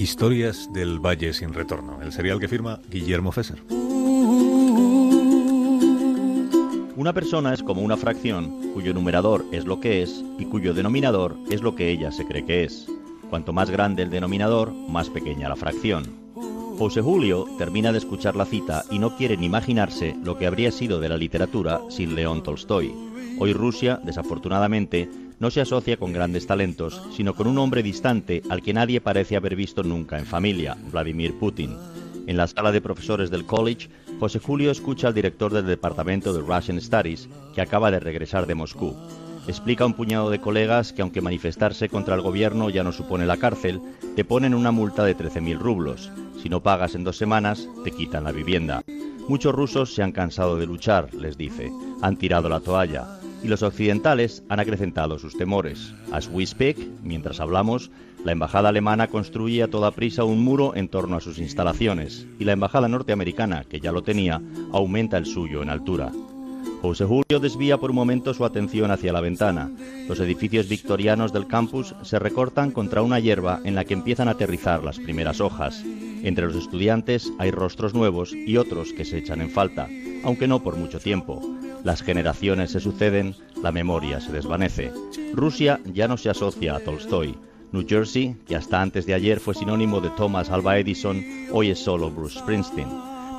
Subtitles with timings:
[0.00, 3.62] Historias del Valle sin Retorno, el serial que firma Guillermo Fesser.
[6.96, 11.36] Una persona es como una fracción cuyo numerador es lo que es y cuyo denominador
[11.50, 12.86] es lo que ella se cree que es.
[13.28, 16.04] Cuanto más grande el denominador, más pequeña la fracción.
[16.78, 20.72] José Julio termina de escuchar la cita y no quiere ni imaginarse lo que habría
[20.72, 22.90] sido de la literatura sin León Tolstoy.
[23.38, 25.10] Hoy Rusia, desafortunadamente,
[25.40, 29.36] no se asocia con grandes talentos, sino con un hombre distante al que nadie parece
[29.36, 31.76] haber visto nunca en familia, Vladimir Putin.
[32.26, 33.88] En la sala de profesores del college,
[34.20, 38.54] José Julio escucha al director del departamento de Russian Studies, que acaba de regresar de
[38.54, 38.94] Moscú.
[39.48, 43.24] Explica a un puñado de colegas que aunque manifestarse contra el gobierno ya no supone
[43.24, 43.80] la cárcel,
[44.14, 46.12] te ponen una multa de 13.000 rublos.
[46.42, 48.82] Si no pagas en dos semanas, te quitan la vivienda.
[49.26, 51.72] Muchos rusos se han cansado de luchar, les dice.
[52.02, 55.94] Han tirado la toalla y los occidentales han acrecentado sus temores.
[56.12, 56.46] As we
[57.02, 57.90] mientras hablamos,
[58.24, 62.44] la embajada alemana construye a toda prisa un muro en torno a sus instalaciones y
[62.44, 64.42] la embajada norteamericana, que ya lo tenía,
[64.72, 66.12] aumenta el suyo en altura.
[66.82, 69.70] José Julio desvía por un momento su atención hacia la ventana.
[70.08, 74.32] Los edificios victorianos del campus se recortan contra una hierba en la que empiezan a
[74.32, 75.82] aterrizar las primeras hojas.
[76.22, 79.88] Entre los estudiantes hay rostros nuevos y otros que se echan en falta,
[80.24, 81.59] aunque no por mucho tiempo.
[81.84, 84.92] Las generaciones se suceden, la memoria se desvanece.
[85.32, 87.34] Rusia ya no se asocia a Tolstoy.
[87.72, 91.78] New Jersey, que hasta antes de ayer fue sinónimo de Thomas Alva Edison, hoy es
[91.78, 92.88] solo Bruce Springsteen.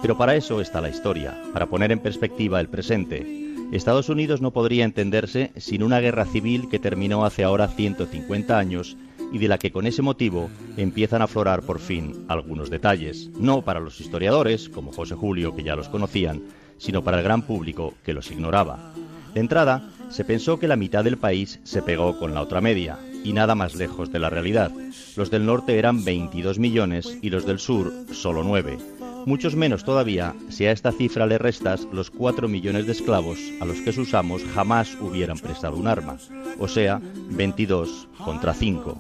[0.02, 3.42] Pero para eso está la historia, para poner en perspectiva el presente.
[3.72, 8.98] Estados Unidos no podría entenderse sin una guerra civil que terminó hace ahora 150 años
[9.32, 13.62] y de la que con ese motivo empiezan a aflorar por fin algunos detalles, no
[13.62, 16.42] para los historiadores, como José Julio, que ya los conocían,
[16.82, 18.92] sino para el gran público que los ignoraba.
[19.36, 22.98] De entrada, se pensó que la mitad del país se pegó con la otra media,
[23.24, 24.72] y nada más lejos de la realidad.
[25.16, 28.80] Los del norte eran 22 millones y los del sur solo 9.
[29.28, 33.66] Muchos menos todavía si a esta cifra le restas los 4 millones de esclavos a
[33.66, 36.18] los que sus amos jamás hubieran prestado un arma,
[36.58, 38.98] o sea, 22 contra 5.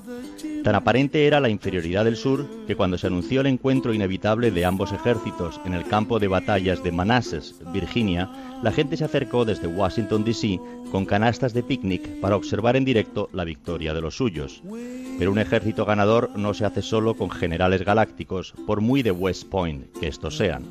[0.63, 4.63] Tan aparente era la inferioridad del sur que cuando se anunció el encuentro inevitable de
[4.63, 8.29] ambos ejércitos en el campo de batallas de Manassas, Virginia,
[8.61, 10.59] la gente se acercó desde Washington, D.C.
[10.91, 14.61] con canastas de picnic para observar en directo la victoria de los suyos.
[15.17, 19.49] Pero un ejército ganador no se hace solo con generales galácticos, por muy de West
[19.49, 20.63] Point que estos sean.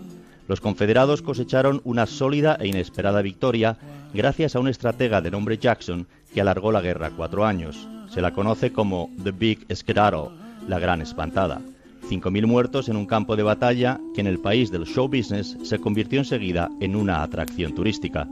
[0.47, 3.77] Los confederados cosecharon una sólida e inesperada victoria
[4.15, 7.89] gracias a un estratega de nombre Jackson que alargó la guerra cuatro años.
[8.09, 10.31] Se la conoce como The Big Skedaddle,
[10.69, 11.61] la gran espantada.
[12.09, 15.79] 5.000 muertos en un campo de batalla que en el país del show business se
[15.79, 18.29] convirtió enseguida en una atracción turística.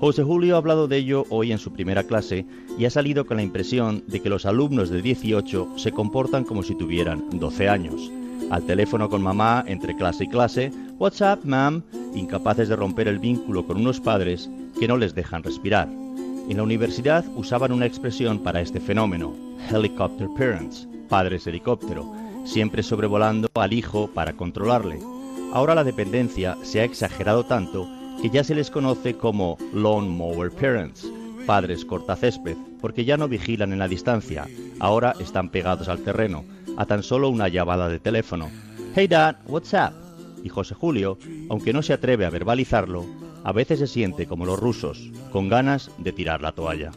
[0.00, 2.44] José Julio ha hablado de ello hoy en su primera clase
[2.76, 6.62] y ha salido con la impresión de que los alumnos de 18 se comportan como
[6.62, 8.10] si tuvieran 12 años.
[8.50, 11.82] Al teléfono con mamá entre clase y clase, What's up, ma'am?
[12.14, 16.03] Incapaces de romper el vínculo con unos padres que no les dejan respirar.
[16.46, 19.34] En la universidad usaban una expresión para este fenómeno,
[19.70, 22.12] helicopter parents, padres helicóptero,
[22.44, 25.00] siempre sobrevolando al hijo para controlarle.
[25.54, 27.88] Ahora la dependencia se ha exagerado tanto
[28.20, 31.10] que ya se les conoce como lawn mower parents,
[31.46, 34.46] padres cortacésped, porque ya no vigilan en la distancia,
[34.80, 36.44] ahora están pegados al terreno,
[36.76, 38.50] a tan solo una llamada de teléfono.
[38.94, 39.94] Hey dad, what's up?
[40.42, 41.16] Y José Julio,
[41.48, 43.06] aunque no se atreve a verbalizarlo,
[43.44, 46.90] a veces se siente como los rusos, con ganas de tirar la toalla.